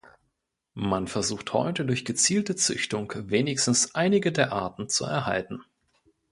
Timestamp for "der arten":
4.31-4.89